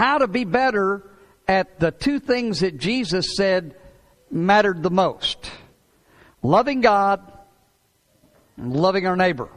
[0.00, 1.02] how to be better
[1.46, 3.76] at the two things that Jesus said
[4.30, 5.50] mattered the most
[6.42, 7.20] loving God
[8.56, 9.50] and loving our neighbor.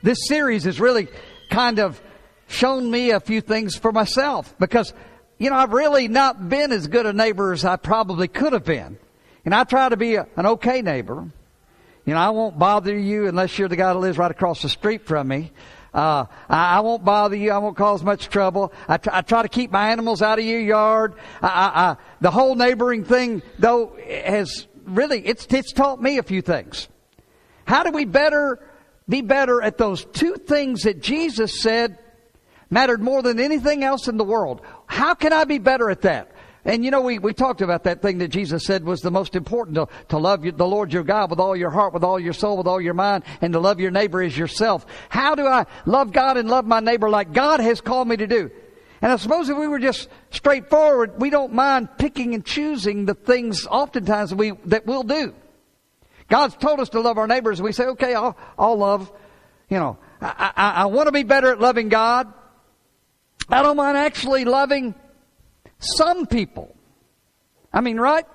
[0.00, 1.08] This series has really
[1.50, 2.00] kind of
[2.46, 4.94] shown me a few things for myself because,
[5.38, 8.64] you know, I've really not been as good a neighbor as I probably could have
[8.64, 8.96] been.
[9.44, 11.26] And I try to be a, an okay neighbor.
[12.04, 14.68] You know, I won't bother you unless you're the guy that lives right across the
[14.68, 15.50] street from me.
[15.92, 17.50] Uh, I, I, won't bother you.
[17.50, 18.72] I won't cause much trouble.
[18.86, 21.14] I, try to keep my animals out of your yard.
[21.42, 26.88] I, the whole neighboring thing, though, has really, it's, it's taught me a few things.
[27.66, 28.58] How do we better,
[29.08, 31.98] be better at those two things that Jesus said
[32.70, 34.60] mattered more than anything else in the world?
[34.86, 36.32] How can I be better at that?
[36.68, 39.34] And you know, we, we talked about that thing that Jesus said was the most
[39.34, 42.20] important to, to love you, the Lord your God with all your heart, with all
[42.20, 44.84] your soul, with all your mind, and to love your neighbor as yourself.
[45.08, 48.26] How do I love God and love my neighbor like God has called me to
[48.26, 48.50] do?
[49.00, 53.14] And I suppose if we were just straightforward, we don't mind picking and choosing the
[53.14, 55.32] things oftentimes we, that we'll do.
[56.28, 57.62] God's told us to love our neighbors.
[57.62, 59.10] We say, okay, I'll, I'll love,
[59.70, 62.30] you know, I, I, I want to be better at loving God.
[63.48, 64.94] I don't mind actually loving
[65.78, 66.74] some people.
[67.72, 68.26] I mean, right?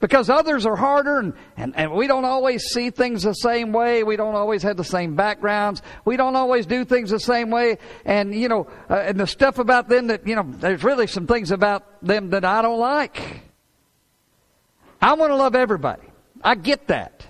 [0.00, 4.04] Because others are harder and, and, and we don't always see things the same way.
[4.04, 5.82] We don't always have the same backgrounds.
[6.04, 7.78] We don't always do things the same way.
[8.04, 11.26] And, you know, uh, and the stuff about them that, you know, there's really some
[11.26, 13.42] things about them that I don't like.
[15.02, 16.06] I want to love everybody.
[16.42, 17.26] I get that.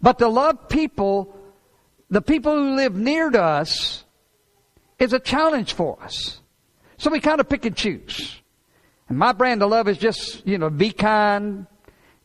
[0.00, 1.36] But to love people,
[2.10, 4.04] the people who live near to us,
[5.00, 6.40] is a challenge for us.
[6.96, 8.40] So we kind of pick and choose.
[9.12, 11.66] And my brand of love is just, you know, be kind,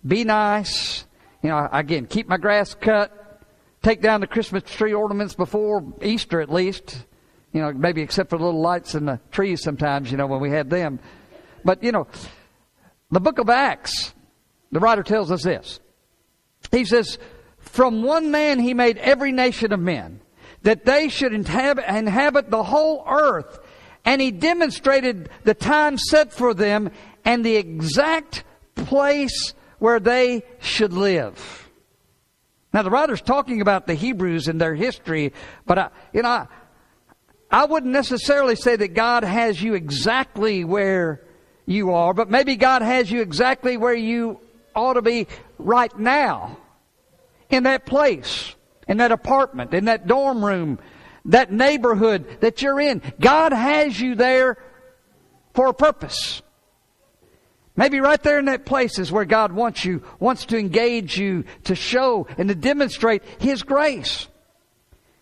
[0.08, 1.04] be nice.
[1.44, 3.42] You know, again, keep my grass cut,
[3.84, 7.06] take down the Christmas tree ornaments before Easter at least.
[7.52, 10.40] You know, maybe except for the little lights in the trees sometimes, you know, when
[10.40, 11.02] we had them.
[11.66, 12.08] But, you know,
[13.12, 14.14] the book of Acts,
[14.72, 15.82] the writer tells us this.
[16.72, 17.18] He says,
[17.60, 20.22] From one man he made every nation of men,
[20.62, 23.60] that they should inhabit, inhabit the whole earth
[24.08, 26.90] and he demonstrated the time set for them
[27.26, 31.70] and the exact place where they should live.
[32.74, 35.34] Now the writer's talking about the Hebrews and their history,
[35.66, 36.48] but I, you know, I,
[37.52, 41.22] I wouldn't necessarily say that God has you exactly where
[41.66, 44.40] you are, but maybe God has you exactly where you
[44.74, 46.58] ought to be right now.
[47.50, 48.56] In that place,
[48.88, 50.80] in that apartment, in that dorm room,
[51.28, 53.02] that neighborhood that you're in.
[53.20, 54.58] God has you there
[55.54, 56.42] for a purpose.
[57.76, 61.46] Maybe right there in that place is where God wants you, wants to engage you
[61.66, 64.28] to show and to demonstrate His grace.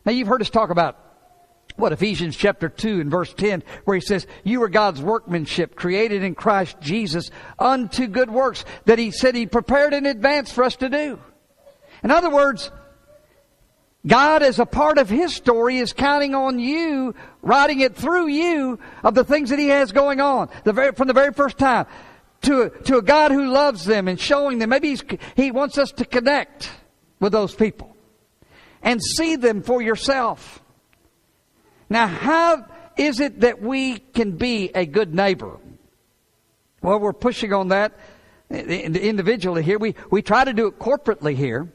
[0.05, 0.97] Now you've heard us talk about
[1.75, 6.23] what Ephesians chapter 2 and verse 10 where he says, you are God's workmanship created
[6.23, 7.29] in Christ Jesus
[7.59, 11.19] unto good works that he said he prepared in advance for us to do.
[12.03, 12.71] In other words,
[14.05, 18.79] God, as a part of His story, is counting on you, writing it through you,
[19.03, 21.85] of the things that He has going on the very, from the very first time.
[22.41, 24.69] To, to a God who loves them and showing them.
[24.69, 24.95] Maybe
[25.35, 26.69] He wants us to connect
[27.19, 27.95] with those people
[28.83, 30.61] and see them for yourself.
[31.89, 32.65] Now, how
[32.97, 35.57] is it that we can be a good neighbor?
[36.83, 37.93] Well, we're pushing on that
[38.51, 39.79] individually here.
[39.79, 41.67] We, we try to do it corporately here.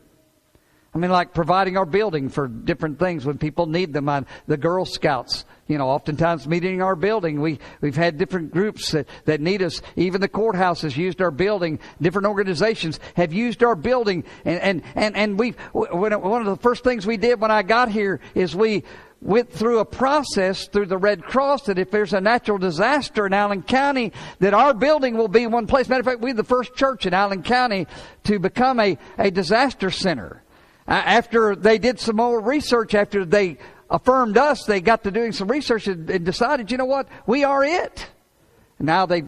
[0.93, 4.09] I mean, like providing our building for different things when people need them.
[4.09, 7.41] On the Girl Scouts, you know, oftentimes meeting our building.
[7.41, 9.83] We we've had different groups that that need us.
[9.95, 11.79] Even the courthouse has used our building.
[12.00, 16.83] Different organizations have used our building, and and and and we one of the first
[16.83, 18.83] things we did when I got here is we
[19.21, 23.33] went through a process through the Red Cross that if there's a natural disaster in
[23.34, 25.89] Allen County, that our building will be one place.
[25.89, 27.87] Matter of fact, we're the first church in Allen County
[28.25, 30.43] to become a, a disaster center
[30.91, 33.59] after they did some more research, after they
[33.89, 37.64] affirmed us, they got to doing some research and, decided, you know what, we are
[37.64, 38.06] it.
[38.79, 39.25] now they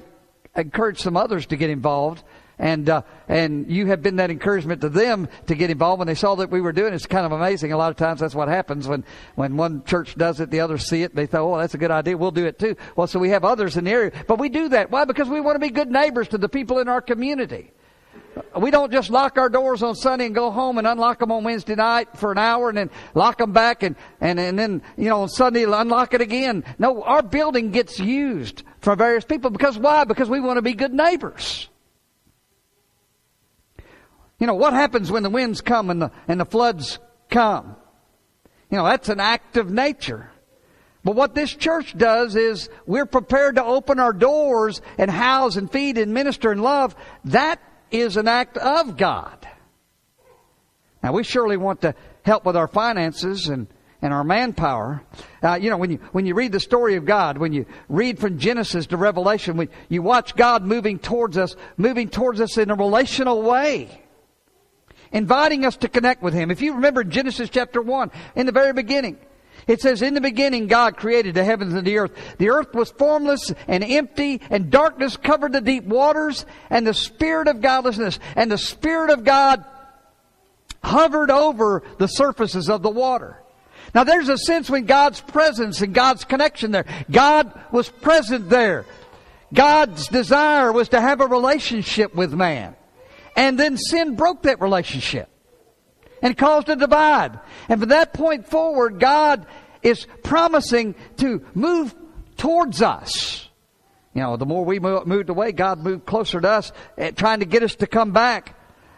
[0.56, 2.22] encouraged some others to get involved.
[2.58, 6.14] And uh, and you have been that encouragement to them to get involved when they
[6.14, 6.96] saw that we were doing it.
[6.96, 7.72] It's kind of amazing.
[7.72, 9.04] A lot of times that's what happens when
[9.34, 11.12] when one church does it, the others see it.
[11.12, 12.16] They thought, oh, that's a good idea.
[12.16, 12.76] We'll do it too.
[12.94, 14.92] Well, so we have others in the area, but we do that.
[14.92, 15.06] Why?
[15.06, 17.72] Because we want to be good neighbors to the people in our community.
[18.58, 21.44] We don't just lock our doors on Sunday and go home and unlock them on
[21.44, 25.08] Wednesday night for an hour and then lock them back and, and, and then, you
[25.08, 26.64] know, on Sunday unlock it again.
[26.78, 30.04] No, our building gets used for various people because why?
[30.04, 31.68] Because we want to be good neighbors.
[34.38, 36.98] You know, what happens when the winds come and the, and the floods
[37.30, 37.76] come?
[38.70, 40.30] You know, that's an act of nature.
[41.04, 45.70] But what this church does is we're prepared to open our doors and house and
[45.70, 46.94] feed and minister and love.
[47.26, 47.60] That
[47.92, 49.46] is an act of God.
[51.02, 53.66] Now we surely want to help with our finances and,
[54.00, 55.02] and our manpower.
[55.42, 58.18] Uh, you know, when you, when you read the story of God, when you read
[58.18, 62.70] from Genesis to Revelation, when you watch God moving towards us, moving towards us in
[62.70, 64.02] a relational way
[65.12, 66.50] inviting us to connect with Him.
[66.50, 69.18] If you remember Genesis chapter 1, in the very beginning,
[69.66, 72.12] it says, In the beginning, God created the heavens and the earth.
[72.38, 77.48] The earth was formless and empty, and darkness covered the deep waters, and the Spirit
[77.48, 79.64] of godlessness and the Spirit of God
[80.82, 83.38] hovered over the surfaces of the water.
[83.94, 86.86] Now there's a sense when God's presence and God's connection there.
[87.10, 88.84] God was present there.
[89.52, 92.74] God's desire was to have a relationship with man.
[93.36, 95.28] And then sin broke that relationship
[96.22, 97.38] and caused a divide.
[97.68, 99.46] And from that point forward, God
[99.82, 101.94] is promising to move
[102.36, 103.48] towards us.
[104.14, 107.46] You know, the more we moved away, God moved closer to us, eh, trying to
[107.46, 108.54] get us to come back.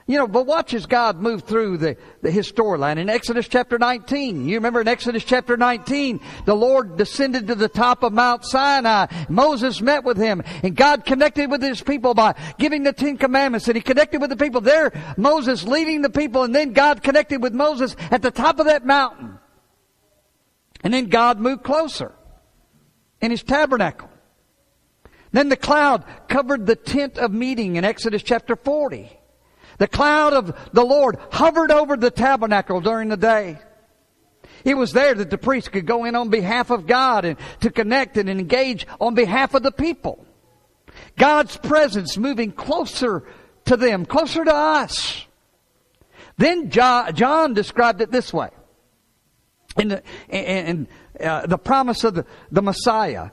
[0.07, 2.99] You know, but watch as God moved through the, the, his storyline.
[2.99, 7.71] In Exodus chapter 19, you remember in Exodus chapter 19, the Lord descended to the
[7.71, 9.07] top of Mount Sinai.
[9.31, 13.67] Moses met with him, and God connected with his people by giving the Ten Commandments,
[13.67, 14.93] and he connected with the people there.
[15.17, 18.85] Moses leading the people, and then God connected with Moses at the top of that
[18.85, 19.39] mountain.
[20.83, 22.13] And then God moved closer
[23.23, 24.11] in his tabernacle.
[25.33, 29.11] Then the cloud covered the tent of meeting in Exodus chapter 40.
[29.79, 33.59] The cloud of the Lord hovered over the tabernacle during the day.
[34.65, 37.71] It was there that the priest could go in on behalf of God and to
[37.71, 40.25] connect and engage on behalf of the people.
[41.17, 43.25] God's presence moving closer
[43.67, 45.27] to them, closer to us.
[46.37, 48.51] Then John described it this way.
[49.77, 50.89] In the, in,
[51.21, 53.31] uh, the promise of the, the Messiah.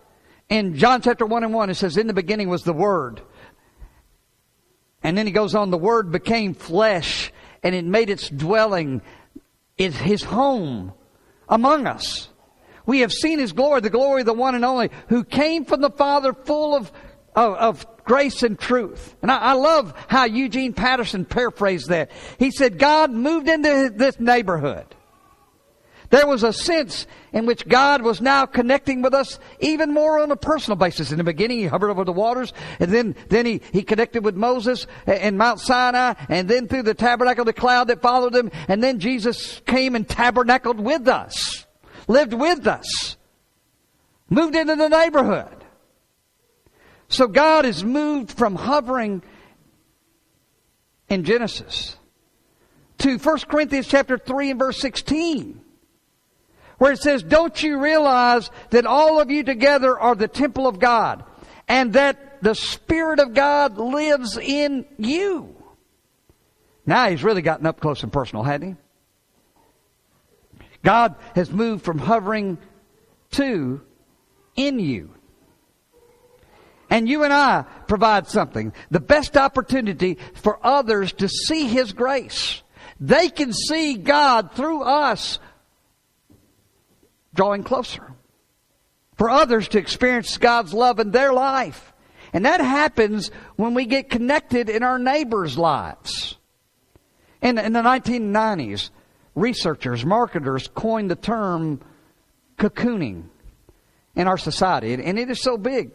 [0.49, 3.21] In John chapter 1 and 1, it says, In the beginning was the Word
[5.03, 7.31] and then he goes on, the Word became flesh
[7.63, 9.01] and it made its dwelling,
[9.77, 10.93] its, his home
[11.49, 12.29] among us.
[12.85, 15.81] We have seen his glory, the glory of the one and only, who came from
[15.81, 16.91] the Father full of,
[17.35, 19.15] of, of grace and truth.
[19.21, 22.11] And I, I love how Eugene Peterson paraphrased that.
[22.39, 24.85] He said, God moved into this neighborhood.
[26.11, 30.29] There was a sense in which God was now connecting with us even more on
[30.29, 31.11] a personal basis.
[31.11, 34.35] In the beginning, He hovered over the waters, and then, then He, He connected with
[34.35, 38.83] Moses in Mount Sinai, and then through the tabernacle, the cloud that followed Him, and
[38.83, 41.65] then Jesus came and tabernacled with us,
[42.09, 43.15] lived with us,
[44.29, 45.63] moved into the neighborhood.
[47.07, 49.23] So God has moved from hovering
[51.07, 51.95] in Genesis
[52.97, 55.60] to 1 Corinthians chapter 3 and verse 16
[56.81, 60.79] where it says, Don't you realize that all of you together are the temple of
[60.79, 61.23] God
[61.67, 65.55] and that the Spirit of God lives in you?
[66.83, 68.79] Now he's really gotten up close and personal, hadn't
[70.57, 70.67] he?
[70.83, 72.57] God has moved from hovering
[73.33, 73.81] to
[74.55, 75.13] in you.
[76.89, 78.73] And you and I provide something.
[78.89, 82.63] The best opportunity for others to see His grace.
[82.99, 85.37] They can see God through us
[87.33, 88.13] drawing closer.
[89.17, 91.93] For others to experience God's love in their life.
[92.33, 96.37] And that happens when we get connected in our neighbors' lives.
[97.41, 98.89] In, in the 1990s,
[99.35, 101.81] researchers, marketers coined the term
[102.57, 103.25] cocooning
[104.15, 104.93] in our society.
[104.93, 105.91] And it is so big.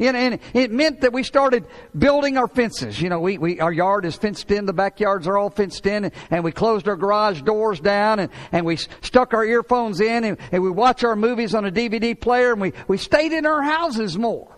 [0.00, 1.66] And, and it meant that we started
[1.96, 3.00] building our fences.
[3.00, 6.10] You know, we, we, our yard is fenced in, the backyards are all fenced in,
[6.30, 10.38] and, we closed our garage doors down, and, and we stuck our earphones in, and,
[10.52, 13.62] and we watch our movies on a DVD player, and we, we stayed in our
[13.62, 14.56] houses more.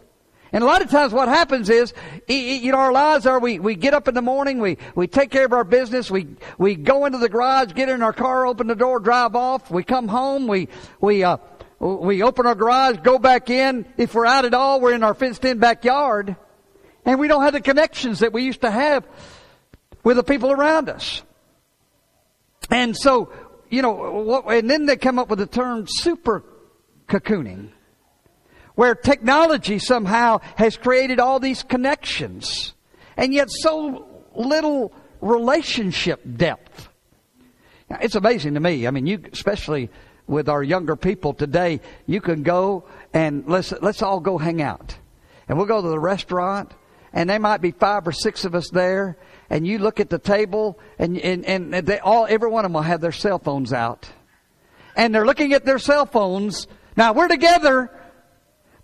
[0.53, 1.95] And a lot of times what happens is,
[2.29, 5.31] you know, our lives are we, we get up in the morning, we, we take
[5.31, 8.67] care of our business, we, we go into the garage, get in our car, open
[8.67, 10.69] the door, drive off, we come home, we,
[11.01, 11.39] we, uh,
[11.83, 13.87] we open our garage, go back in.
[13.97, 16.37] If we're out at all, we're in our fenced in backyard.
[17.05, 19.05] And we don't have the connections that we used to have
[20.05, 21.23] with the people around us.
[22.71, 23.33] And so,
[23.69, 26.45] you know, what, and then they come up with the term super
[27.09, 27.71] cocooning,
[28.77, 32.75] where technology somehow has created all these connections,
[33.17, 36.89] and yet so little relationship depth.
[37.91, 38.87] Now, it's amazing to me.
[38.87, 39.91] I mean, you, especially
[40.27, 44.97] with our younger people today, you can go and let's, let's all go hang out.
[45.49, 46.73] And we'll go to the restaurant
[47.13, 49.19] and there might be five or six of us there
[49.51, 52.75] and you look at the table and, and, and they all, every one of them
[52.75, 54.09] will have their cell phones out.
[54.97, 57.91] And they're looking at their cell phones Now we're together,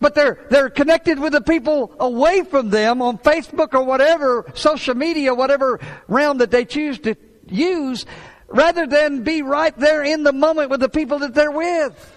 [0.01, 4.95] but they're, they're connected with the people away from them on Facebook or whatever, social
[4.95, 7.17] media, whatever realm that they choose to
[7.47, 8.07] use,
[8.49, 12.17] rather than be right there in the moment with the people that they're with.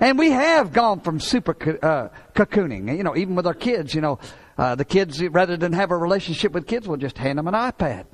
[0.00, 4.00] And we have gone from super uh, cocooning, you know, even with our kids, you
[4.00, 4.18] know,
[4.56, 7.54] uh, the kids, rather than have a relationship with kids, we'll just hand them an
[7.54, 8.06] iPad.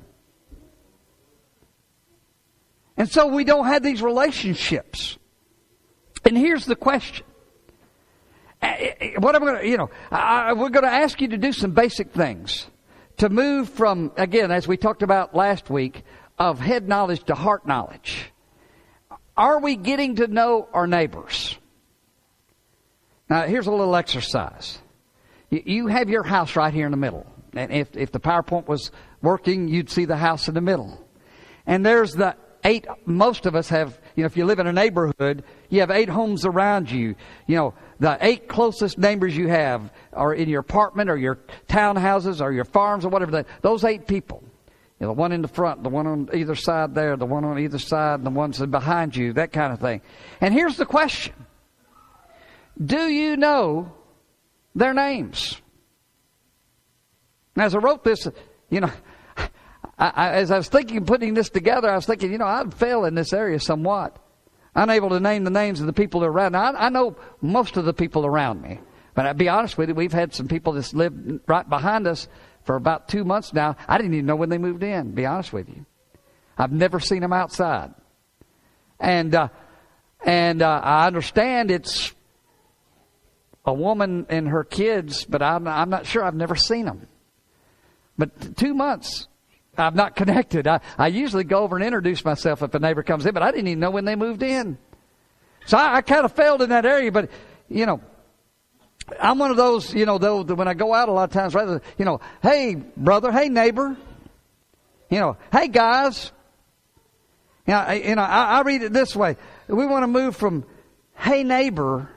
[2.97, 5.17] And so we don't have these relationships.
[6.23, 7.25] And here's the question.
[9.17, 11.71] What I'm going to, you know, I, we're going to ask you to do some
[11.71, 12.67] basic things
[13.17, 16.03] to move from, again, as we talked about last week,
[16.41, 18.31] of head knowledge to heart knowledge.
[19.37, 21.55] Are we getting to know our neighbors?
[23.29, 24.79] Now, here's a little exercise.
[25.51, 27.27] You have your house right here in the middle.
[27.53, 31.07] And if, if the PowerPoint was working, you'd see the house in the middle.
[31.67, 34.73] And there's the eight, most of us have, you know, if you live in a
[34.73, 37.13] neighborhood, you have eight homes around you.
[37.45, 42.41] You know, the eight closest neighbors you have are in your apartment or your townhouses
[42.41, 43.45] or your farms or whatever.
[43.61, 44.43] Those eight people.
[45.01, 47.43] You know, the one in the front, the one on either side there, the one
[47.43, 49.99] on either side, and the ones behind you, that kind of thing.
[50.39, 51.33] And here's the question.
[52.79, 53.93] Do you know
[54.75, 55.59] their names?
[57.55, 58.27] Now, as I wrote this,
[58.69, 58.91] you know,
[59.97, 62.45] I, I, as I was thinking, of putting this together, I was thinking, you know,
[62.45, 64.19] I'd fail in this area somewhat.
[64.75, 66.51] Unable to name the names of the people around.
[66.51, 68.79] Now, I, I know most of the people around me.
[69.15, 72.27] But I'll be honest with you, we've had some people that's lived right behind us
[72.63, 73.75] for about two months now.
[73.87, 75.85] I didn't even know when they moved in, be honest with you.
[76.57, 77.93] I've never seen them outside.
[78.99, 79.49] And, uh,
[80.23, 82.13] and uh, I understand it's
[83.65, 86.23] a woman and her kids, but I'm, I'm not sure.
[86.23, 87.07] I've never seen them.
[88.17, 89.27] But two months,
[89.77, 90.67] I'm not connected.
[90.67, 93.51] I, I usually go over and introduce myself if a neighbor comes in, but I
[93.51, 94.77] didn't even know when they moved in.
[95.65, 97.29] So I, I kind of failed in that area, but,
[97.69, 98.01] you know,
[99.19, 101.55] I'm one of those, you know, though, when I go out a lot of times,
[101.55, 103.95] rather, you know, hey, brother, hey, neighbor,
[105.09, 106.31] you know, hey, guys.
[107.67, 109.37] You know, I, you know, I, I read it this way.
[109.67, 110.65] We want to move from
[111.15, 112.09] hey, neighbor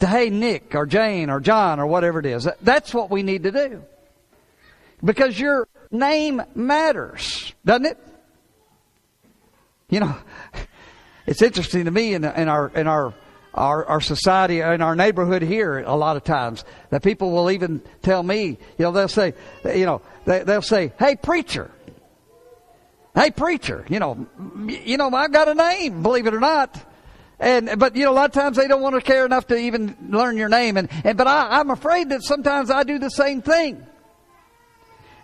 [0.00, 2.48] to hey, Nick or Jane or John or whatever it is.
[2.60, 3.84] That's what we need to do.
[5.02, 7.98] Because your name matters, doesn't it?
[9.88, 10.16] You know,
[11.26, 13.14] it's interesting to me in, in our in our,
[13.54, 17.82] our our society in our neighborhood here a lot of times that people will even
[18.02, 21.70] tell me, you know, they'll say, you know, they, they'll say, "Hey, preacher."
[23.14, 24.26] Hey, preacher, you know,
[24.66, 26.82] you know, I've got a name, believe it or not.
[27.38, 29.56] And, but you know, a lot of times they don't want to care enough to
[29.56, 30.76] even learn your name.
[30.76, 33.84] And, and but I, I'm afraid that sometimes I do the same thing.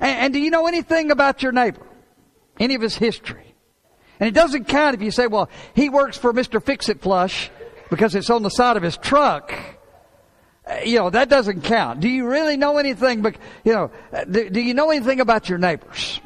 [0.01, 1.87] And, and do you know anything about your neighbor?
[2.59, 3.55] Any of his history?
[4.21, 6.63] And it doesn't count if you say, well, he works for Mr.
[6.63, 7.51] Fix It Flush
[7.91, 9.53] because it's on the side of his truck.
[10.67, 12.01] Uh, you know, that doesn't count.
[12.01, 13.23] Do you really know anything?
[13.23, 16.21] But, you know, uh, do, do you know anything about your neighbors?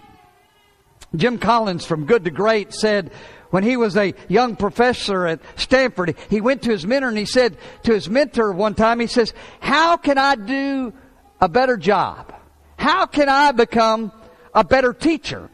[1.14, 3.12] Jim Collins from Good to Great said,
[3.50, 7.26] when he was a young professor at Stanford, he went to his mentor and he
[7.26, 10.95] said to his mentor one time, he says, how can I do
[11.38, 12.35] a better job?
[12.78, 14.11] How can I become
[14.54, 15.50] a better teacher?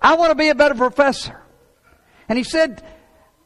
[0.00, 1.40] I want to be a better professor.
[2.28, 2.82] And he said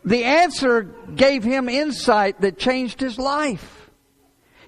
[0.07, 0.85] the answer
[1.15, 3.91] gave him insight that changed his life.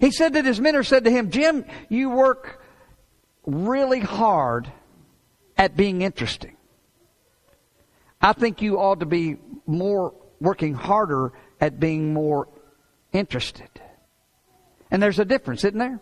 [0.01, 2.63] He said that his mentor said to him, Jim, you work
[3.47, 4.71] really hard
[5.57, 6.57] at being interesting.
[8.21, 12.49] I think you ought to be more working harder at being more
[13.13, 13.69] interested.
[14.91, 16.01] And there's a difference, isn't there?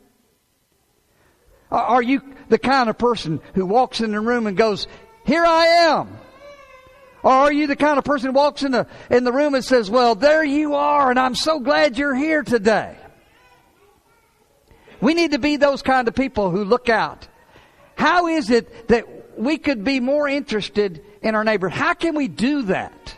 [1.70, 4.86] Are you the kind of person who walks in the room and goes,
[5.24, 6.18] here I am?
[7.26, 9.64] Or are you the kind of person who walks in the, in the room and
[9.64, 12.96] says, well, there you are and I'm so glad you're here today?
[15.00, 17.26] We need to be those kind of people who look out.
[17.96, 21.68] How is it that we could be more interested in our neighbor?
[21.68, 23.16] How can we do that?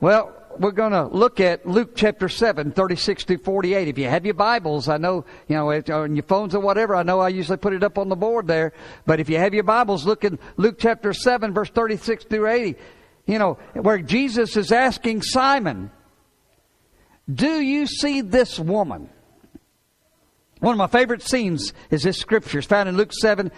[0.00, 3.88] Well, we're going to look at Luke chapter 7, 36 through 48.
[3.88, 7.02] If you have your Bibles, I know, you know, on your phones or whatever, I
[7.02, 8.72] know I usually put it up on the board there.
[9.06, 12.76] But if you have your Bibles, look in Luke chapter 7, verse 36 through 80.
[13.26, 15.90] You know, where Jesus is asking Simon,
[17.32, 19.10] Do you see this woman?
[20.60, 22.58] One of my favorite scenes is this scripture.
[22.58, 23.52] It's found in Luke 7,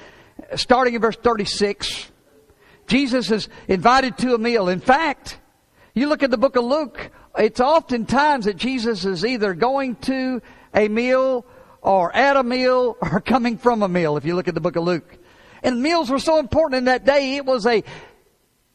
[0.57, 2.11] starting in verse 36.
[2.87, 4.69] Jesus is invited to a meal.
[4.69, 5.39] In fact,
[6.00, 10.42] you look at the book of Luke, it's oftentimes that Jesus is either going to
[10.75, 11.45] a meal
[11.83, 14.76] or at a meal or coming from a meal, if you look at the book
[14.76, 15.19] of Luke.
[15.62, 17.85] And meals were so important in that day, it was a,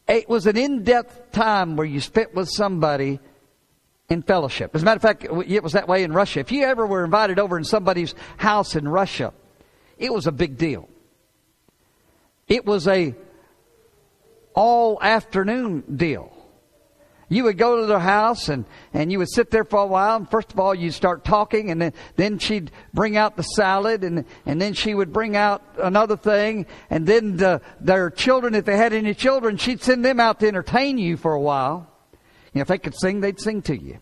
[0.06, 3.18] it was an in-depth time where you spent with somebody
[4.08, 4.70] in fellowship.
[4.74, 6.40] As a matter of fact, it was that way in Russia.
[6.40, 9.34] If you ever were invited over in somebody's house in Russia,
[9.98, 10.88] it was a big deal.
[12.46, 13.14] It was a
[14.54, 16.35] all afternoon deal.
[17.28, 18.64] You would go to their house and,
[18.94, 20.16] and you would sit there for a while.
[20.16, 24.04] And first of all, you'd start talking and then, then she'd bring out the salad
[24.04, 26.66] and, and then she would bring out another thing.
[26.88, 30.46] And then the, their children, if they had any children, she'd send them out to
[30.46, 31.90] entertain you for a while.
[32.56, 33.98] Know, if they could sing, they'd sing to you.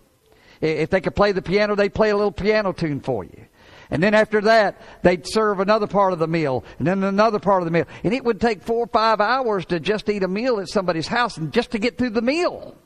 [0.61, 3.47] If they could play the piano, they'd play a little piano tune for you.
[3.91, 7.63] And then after that, they'd serve another part of the meal, and then another part
[7.63, 7.85] of the meal.
[8.03, 11.09] And it would take four or five hours to just eat a meal at somebody's
[11.09, 12.77] house and just to get through the meal.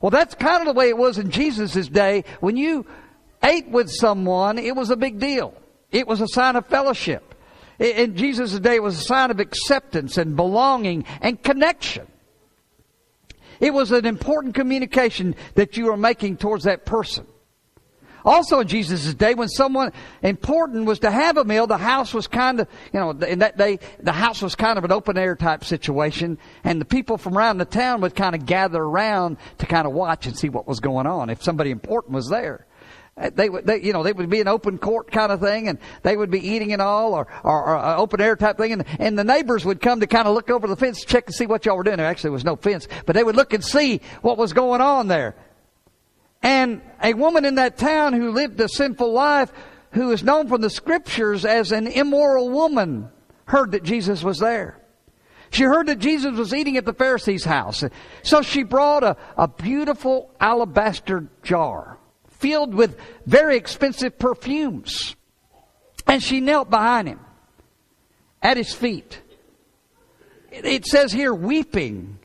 [0.00, 2.24] Well, that's kind of the way it was in Jesus' day.
[2.40, 2.86] When you
[3.42, 5.54] ate with someone, it was a big deal.
[5.90, 7.34] It was a sign of fellowship.
[7.78, 12.06] In Jesus' day, it was a sign of acceptance and belonging and connection.
[13.58, 17.26] It was an important communication that you were making towards that person.
[18.24, 22.26] Also in Jesus' day, when someone important was to have a meal, the house was
[22.26, 25.36] kind of, you know, in that day, the house was kind of an open air
[25.36, 29.66] type situation, and the people from around the town would kind of gather around to
[29.66, 32.66] kind of watch and see what was going on if somebody important was there.
[33.16, 35.68] Uh, they would, they, you know, they would be an open court kind of thing,
[35.68, 38.72] and they would be eating and all, or, or, or uh, open air type thing,
[38.72, 41.34] and, and the neighbors would come to kind of look over the fence, check and
[41.34, 41.98] see what y'all were doing.
[41.98, 45.08] There actually was no fence, but they would look and see what was going on
[45.08, 45.34] there.
[46.42, 49.52] And a woman in that town who lived a sinful life,
[49.92, 53.10] who is known from the scriptures as an immoral woman,
[53.46, 54.78] heard that Jesus was there.
[55.50, 57.82] She heard that Jesus was eating at the Pharisee's house.
[58.22, 65.16] So she brought a, a beautiful alabaster jar filled with very expensive perfumes.
[66.06, 67.20] And she knelt behind him
[68.40, 69.20] at his feet.
[70.50, 72.19] It says here, weeping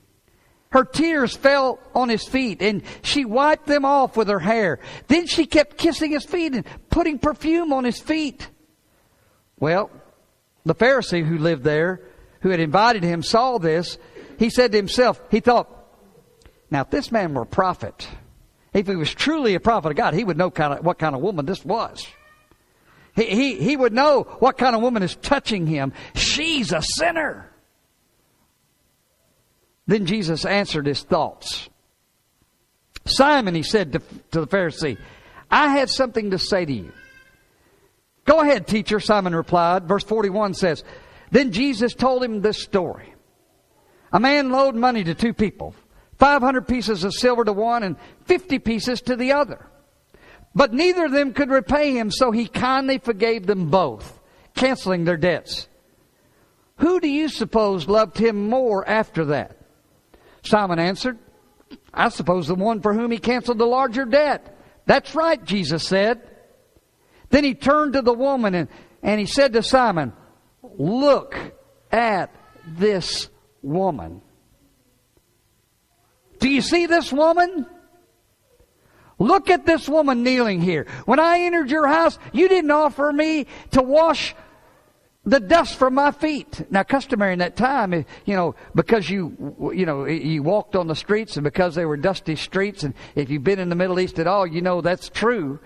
[0.75, 4.79] her tears fell on his feet and she wiped them off with her hair.
[5.07, 8.49] Then she kept kissing his feet and putting perfume on his feet.
[9.57, 9.89] Well,
[10.65, 12.01] the Pharisee who lived there,
[12.41, 13.97] who had invited him, saw this.
[14.37, 15.69] He said to himself, he thought,
[16.69, 18.05] now if this man were a prophet,
[18.73, 21.15] if he was truly a prophet of God, he would know kind of, what kind
[21.15, 22.05] of woman this was.
[23.15, 25.93] He, he, he would know what kind of woman is touching him.
[26.15, 27.49] She's a sinner.
[29.87, 31.69] Then Jesus answered his thoughts.
[33.05, 33.99] Simon, he said to,
[34.31, 34.97] to the Pharisee,
[35.49, 36.91] I have something to say to you.
[38.25, 39.87] Go ahead, teacher, Simon replied.
[39.87, 40.83] Verse 41 says,
[41.29, 43.13] Then Jesus told him this story.
[44.11, 45.75] A man loaned money to two people,
[46.17, 49.67] 500 pieces of silver to one and 50 pieces to the other.
[50.55, 54.19] But neither of them could repay him, so he kindly forgave them both,
[54.55, 55.67] canceling their debts.
[56.77, 59.57] Who do you suppose loved him more after that?
[60.45, 61.17] Simon answered,
[61.93, 64.57] I suppose the one for whom he canceled the larger debt.
[64.85, 66.21] That's right, Jesus said.
[67.29, 68.69] Then he turned to the woman and,
[69.01, 70.13] and he said to Simon,
[70.77, 71.37] Look
[71.91, 72.33] at
[72.67, 73.29] this
[73.61, 74.21] woman.
[76.39, 77.65] Do you see this woman?
[79.17, 80.87] Look at this woman kneeling here.
[81.05, 84.35] When I entered your house, you didn't offer me to wash
[85.25, 86.69] the dust from my feet.
[86.71, 87.93] Now, customary in that time,
[88.25, 91.97] you know, because you, you know, you walked on the streets and because they were
[91.97, 95.09] dusty streets, and if you've been in the Middle East at all, you know that's
[95.09, 95.59] true.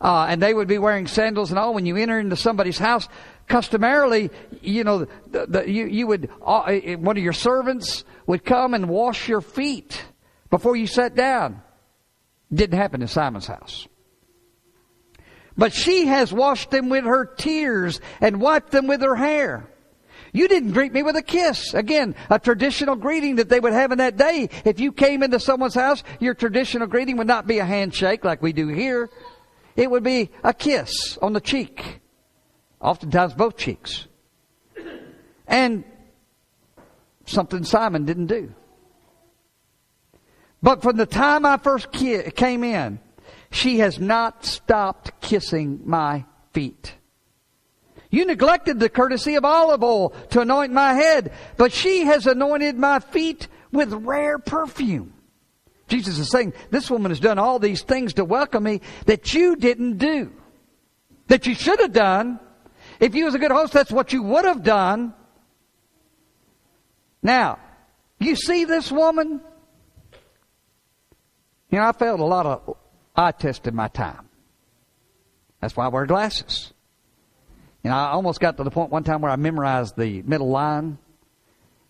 [0.00, 1.74] Uh, and they would be wearing sandals and all.
[1.74, 3.08] When you enter into somebody's house,
[3.46, 8.74] customarily, you know, the, the, you, you would, uh, one of your servants would come
[8.74, 10.04] and wash your feet
[10.50, 11.62] before you sat down.
[12.52, 13.86] Didn't happen in Simon's house.
[15.56, 19.68] But she has washed them with her tears and wiped them with her hair.
[20.32, 21.74] You didn't greet me with a kiss.
[21.74, 24.48] Again, a traditional greeting that they would have in that day.
[24.64, 28.40] If you came into someone's house, your traditional greeting would not be a handshake like
[28.40, 29.10] we do here.
[29.76, 32.00] It would be a kiss on the cheek.
[32.80, 34.06] Oftentimes both cheeks.
[35.46, 35.84] And
[37.26, 38.54] something Simon didn't do.
[40.62, 43.00] But from the time I first came in,
[43.52, 46.94] she has not stopped kissing my feet.
[48.10, 52.76] You neglected the courtesy of olive oil to anoint my head, but she has anointed
[52.76, 55.14] my feet with rare perfume.
[55.86, 59.56] Jesus is saying, This woman has done all these things to welcome me that you
[59.56, 60.32] didn't do.
[61.28, 62.40] That you should have done.
[63.00, 65.12] If you was a good host, that's what you would have done.
[67.22, 67.58] Now,
[68.18, 69.40] you see this woman?
[71.70, 72.76] You know, I felt a lot of
[73.14, 74.28] I tested my time.
[75.60, 76.72] That's why I wear glasses.
[77.84, 80.98] Know, I almost got to the point one time where I memorized the middle line,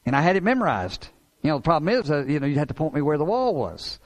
[0.06, 1.08] and I had it memorized.
[1.42, 3.24] You know, the problem is, uh, you know, you had to point me where the
[3.24, 3.98] wall was.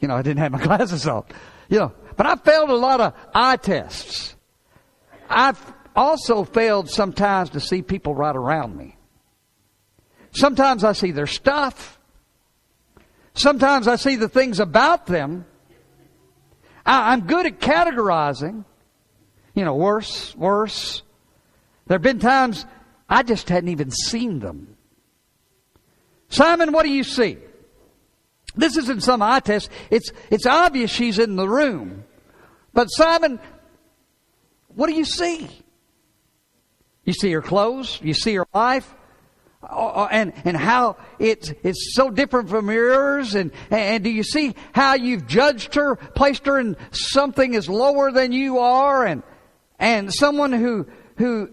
[0.00, 1.24] You know, I didn't have my glasses on.
[1.68, 4.34] You know, but I failed a lot of eye tests.
[5.28, 5.60] I've
[5.94, 8.96] also failed sometimes to see people right around me.
[10.32, 11.98] Sometimes I see their stuff.
[13.34, 15.46] Sometimes I see the things about them.
[16.88, 18.64] I, am good at categorizing.
[19.54, 21.02] You know, worse, worse.
[21.86, 22.64] There have been times
[23.08, 24.76] I just hadn't even seen them.
[26.30, 27.38] Simon, what do you see?
[28.56, 29.70] This isn't some eye test.
[29.90, 32.04] It's, it's obvious she's in the room.
[32.72, 33.38] But Simon,
[34.68, 35.48] what do you see?
[37.04, 38.00] You see her clothes.
[38.02, 38.94] You see her life.
[39.60, 44.22] Uh, uh, and and how it's it's so different from yours and and do you
[44.22, 49.24] see how you've judged her placed her in something as lower than you are and
[49.80, 51.50] and someone who who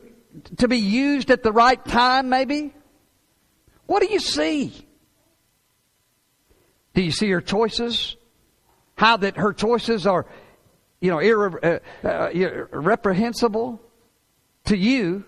[0.57, 2.75] to be used at the right time maybe?
[3.87, 4.87] What do you see?
[6.93, 8.15] Do you see her choices?
[8.95, 10.27] How that her choices are
[11.01, 13.81] you know irre- uh, uh, irreprehensible
[14.65, 15.23] to you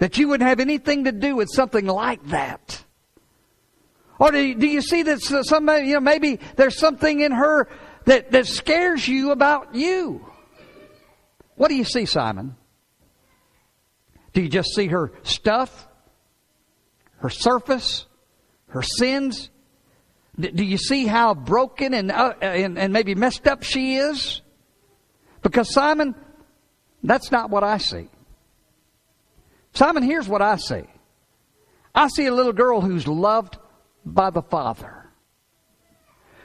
[0.00, 2.82] that you wouldn't have anything to do with something like that.
[4.18, 7.68] Or do you, do you see that some, you know, maybe there's something in her
[8.06, 10.26] that, that scares you about you?
[11.54, 12.56] What do you see, Simon?
[14.32, 15.86] Do you just see her stuff?
[17.18, 18.06] Her surface?
[18.68, 19.50] Her sins?
[20.38, 24.40] Do you see how broken and, uh, and, and maybe messed up she is?
[25.42, 26.14] Because, Simon,
[27.02, 28.08] that's not what I see.
[29.72, 30.84] Simon, here's what I see
[31.94, 33.58] I see a little girl who's loved
[34.04, 35.10] by the Father,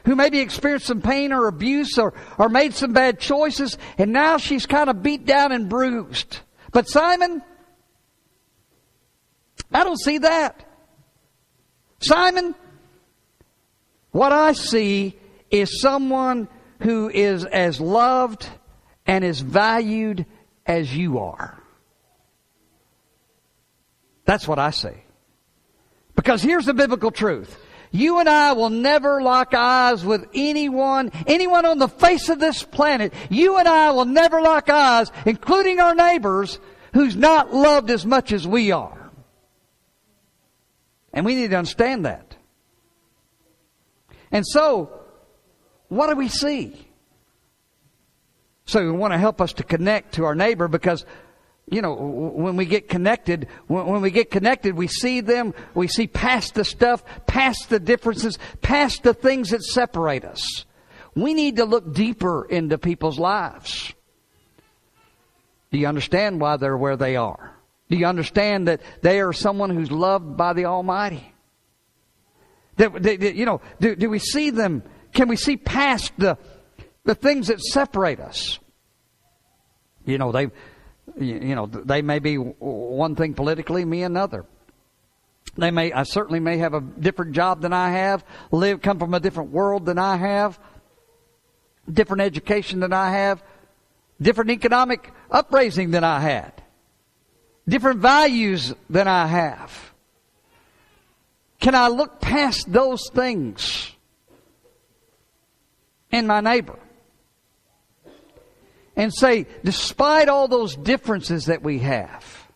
[0.05, 4.37] who maybe experienced some pain or abuse or, or made some bad choices, and now
[4.37, 6.39] she's kind of beat down and bruised.
[6.71, 7.41] But Simon,
[9.71, 10.67] I don't see that.
[11.99, 12.55] Simon,
[14.11, 15.17] what I see
[15.49, 16.47] is someone
[16.81, 18.47] who is as loved
[19.05, 20.25] and as valued
[20.65, 21.61] as you are.
[24.25, 25.03] That's what I say.
[26.15, 27.57] Because here's the biblical truth.
[27.91, 32.63] You and I will never lock eyes with anyone, anyone on the face of this
[32.63, 33.13] planet.
[33.29, 36.59] You and I will never lock eyes, including our neighbors,
[36.93, 39.11] who's not loved as much as we are.
[41.13, 42.35] And we need to understand that.
[44.31, 44.99] And so,
[45.87, 46.85] what do we see?
[48.65, 51.05] So we want to help us to connect to our neighbor because
[51.69, 56.05] you know, when we get connected, when, we get connected, we see them, we see
[56.05, 60.65] past the stuff, past the differences, past the things that separate us.
[61.15, 63.93] We need to look deeper into people's lives.
[65.71, 67.55] Do you understand why they're where they are?
[67.89, 71.33] Do you understand that they are someone who's loved by the Almighty?
[72.77, 74.83] That, that, that you know, do, do we see them?
[75.13, 76.37] Can we see past the,
[77.05, 78.59] the things that separate us?
[80.05, 80.49] You know, they,
[81.17, 84.45] you know, they may be one thing politically, me another.
[85.57, 89.13] They may, I certainly may have a different job than I have, live, come from
[89.13, 90.59] a different world than I have,
[91.91, 93.43] different education than I have,
[94.21, 96.51] different economic upraising than I had,
[97.67, 99.93] different values than I have.
[101.59, 103.91] Can I look past those things
[106.11, 106.79] in my neighbor?
[108.95, 112.47] And say, despite all those differences that we have,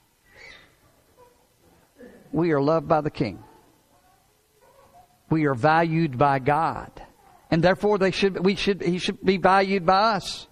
[2.31, 3.43] we are loved by the King.
[5.29, 6.91] We are valued by God.
[7.51, 10.47] And therefore they should, we should, he should be valued by us.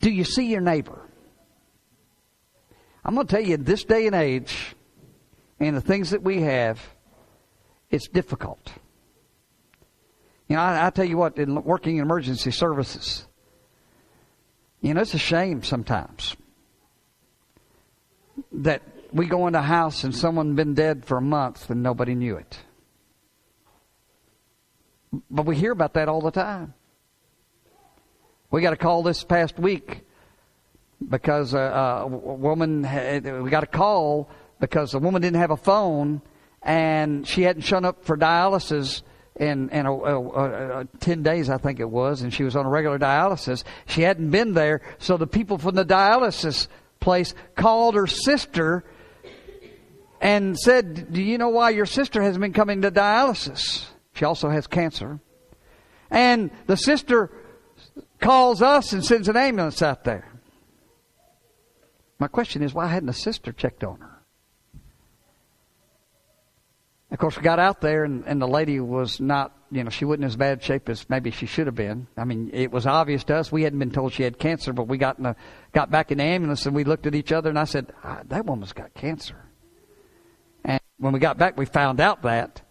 [0.00, 1.00] Do you see your neighbor?
[3.04, 4.74] I'm going to tell you, in this day and age,
[5.58, 6.80] and the things that we have,
[7.90, 8.72] it's difficult.
[10.52, 13.26] You know, I, I tell you what, in working in emergency services,
[14.82, 16.36] you know, it's a shame sometimes
[18.52, 18.82] that
[19.14, 22.36] we go into a house and someone's been dead for a month and nobody knew
[22.36, 22.58] it.
[25.30, 26.74] But we hear about that all the time.
[28.50, 30.02] We got a call this past week
[31.08, 34.28] because uh, uh, a, a woman had, we got a call
[34.60, 36.20] because the woman didn't have a phone
[36.60, 39.00] and she hadn't shown up for dialysis
[39.36, 42.66] and and a, a, a, ten days I think it was, and she was on
[42.66, 43.64] a regular dialysis.
[43.86, 46.68] She hadn't been there, so the people from the dialysis
[47.00, 48.84] place called her sister
[50.20, 53.86] and said, "Do you know why your sister hasn't been coming to dialysis?
[54.14, 55.20] She also has cancer."
[56.10, 57.30] And the sister
[58.20, 60.28] calls us and sends an ambulance out there.
[62.18, 64.11] My question is, why hadn't the sister checked on her?
[67.12, 70.06] Of course, we got out there, and, and the lady was not, you know, she
[70.06, 72.06] wasn't as bad shape as maybe she should have been.
[72.16, 73.52] I mean, it was obvious to us.
[73.52, 75.36] We hadn't been told she had cancer, but we got in the,
[75.72, 78.22] got back in the ambulance and we looked at each other, and I said, ah,
[78.28, 79.36] "That woman's got cancer."
[80.64, 82.62] And when we got back, we found out that.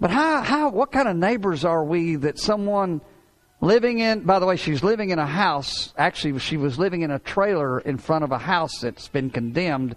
[0.00, 3.00] But how, how, what kind of neighbors are we that someone
[3.60, 5.94] living in, by the way, she's living in a house.
[5.96, 9.94] Actually, she was living in a trailer in front of a house that's been condemned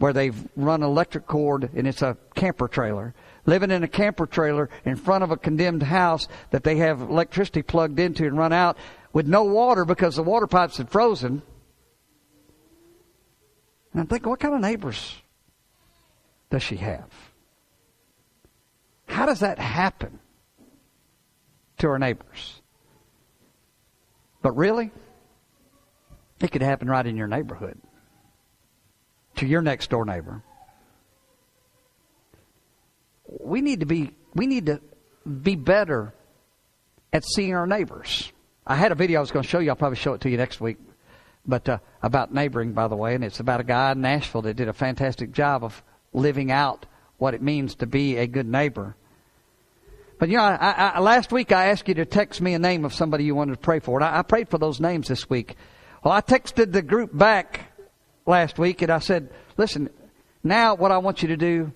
[0.00, 3.14] where they've run electric cord and it's a camper trailer.
[3.44, 7.60] Living in a camper trailer in front of a condemned house that they have electricity
[7.62, 8.78] plugged into and run out
[9.12, 11.42] with no water because the water pipes had frozen.
[13.92, 15.16] And I'm thinking, what kind of neighbors
[16.48, 17.10] does she have?
[19.06, 20.18] How does that happen
[21.76, 22.62] to our neighbors?
[24.40, 24.92] But really,
[26.40, 27.78] it could happen right in your neighborhood
[29.40, 30.42] to your next door neighbor.
[33.26, 34.80] We need to be we need to
[35.26, 36.14] be better
[37.12, 38.32] at seeing our neighbors.
[38.66, 39.70] I had a video I was going to show you.
[39.70, 40.76] I'll probably show it to you next week,
[41.46, 44.54] but uh, about neighboring, by the way, and it's about a guy in Nashville that
[44.54, 48.94] did a fantastic job of living out what it means to be a good neighbor.
[50.18, 52.84] But you know, I, I, last week I asked you to text me a name
[52.84, 55.30] of somebody you wanted to pray for, and I, I prayed for those names this
[55.30, 55.56] week.
[56.04, 57.69] Well, I texted the group back
[58.30, 59.90] last week, and I said, listen,
[60.42, 61.72] now what I want you to do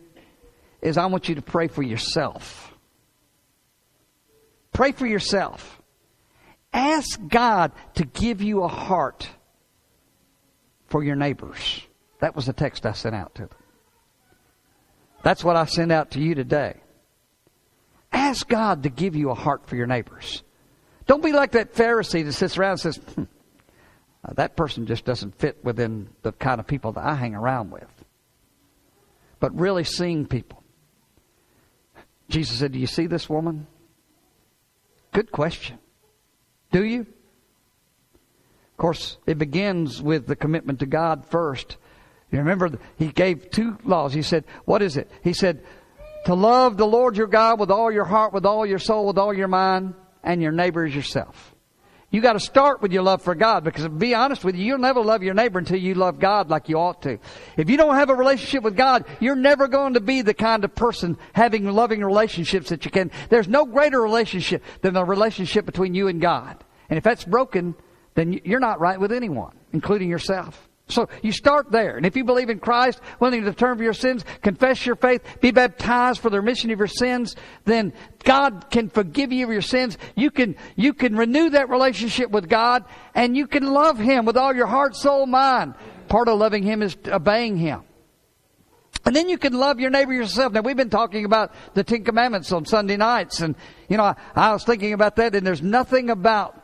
[0.80, 2.72] is I want you to pray for yourself.
[4.72, 5.82] Pray for yourself.
[6.72, 9.28] Ask God to give you a heart
[10.86, 11.82] for your neighbors.
[12.20, 13.58] That was the text I sent out to them.
[15.22, 16.80] That's what I sent out to you today.
[18.12, 20.42] Ask God to give you a heart for your neighbors.
[21.06, 23.24] Don't be like that Pharisee that sits around and says, hmm,
[24.24, 27.70] uh, that person just doesn't fit within the kind of people that I hang around
[27.70, 28.04] with.
[29.40, 30.62] But really seeing people.
[32.28, 33.66] Jesus said, Do you see this woman?
[35.12, 35.78] Good question.
[36.72, 37.00] Do you?
[37.00, 41.76] Of course, it begins with the commitment to God first.
[42.32, 44.12] You remember, he gave two laws.
[44.12, 45.10] He said, What is it?
[45.22, 45.62] He said,
[46.24, 49.18] To love the Lord your God with all your heart, with all your soul, with
[49.18, 51.53] all your mind, and your neighbor as yourself.
[52.10, 54.64] You got to start with your love for God because to be honest with you,
[54.64, 57.18] you'll never love your neighbor until you love God like you ought to.
[57.56, 60.64] If you don't have a relationship with God, you're never going to be the kind
[60.64, 63.10] of person having loving relationships that you can.
[63.30, 66.62] There's no greater relationship than the relationship between you and God.
[66.88, 67.74] And if that's broken,
[68.14, 70.68] then you're not right with anyone, including yourself.
[70.88, 71.96] So you start there.
[71.96, 75.22] And if you believe in Christ, willing to turn for your sins, confess your faith,
[75.40, 79.62] be baptized for the remission of your sins, then God can forgive you of your
[79.62, 79.96] sins.
[80.14, 84.36] You can, you can renew that relationship with God and you can love Him with
[84.36, 85.74] all your heart, soul, mind.
[86.08, 87.82] Part of loving Him is obeying Him.
[89.06, 90.52] And then you can love your neighbor yourself.
[90.52, 93.54] Now we've been talking about the Ten Commandments on Sunday nights and,
[93.88, 96.62] you know, I, I was thinking about that and there's nothing about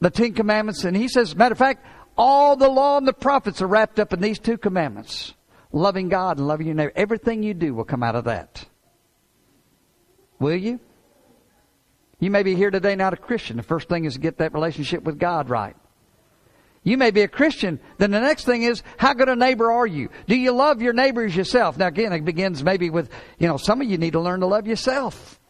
[0.00, 0.84] the Ten Commandments.
[0.84, 1.84] And he says, matter of fact,
[2.16, 5.34] all the law and the prophets are wrapped up in these two commandments
[5.72, 6.92] loving God and loving your neighbor.
[6.96, 8.64] Everything you do will come out of that.
[10.38, 10.80] Will you?
[12.18, 13.56] You may be here today not a Christian.
[13.56, 15.76] The first thing is to get that relationship with God right.
[16.82, 17.80] You may be a Christian.
[17.98, 20.08] Then the next thing is, how good a neighbor are you?
[20.28, 21.76] Do you love your neighbors yourself?
[21.76, 24.46] Now again, it begins maybe with, you know, some of you need to learn to
[24.46, 25.40] love yourself.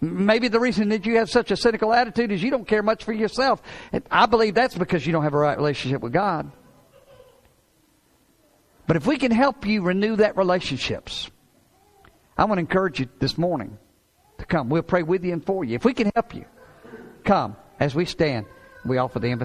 [0.00, 3.04] Maybe the reason that you have such a cynical attitude is you don't care much
[3.04, 3.62] for yourself.
[3.92, 6.50] And I believe that's because you don't have a right relationship with God.
[8.86, 11.30] But if we can help you renew that relationships,
[12.36, 13.78] I want to encourage you this morning
[14.38, 14.68] to come.
[14.68, 15.76] We'll pray with you and for you.
[15.76, 16.46] If we can help you,
[17.22, 18.46] come as we stand.
[18.84, 19.38] We offer the invitation.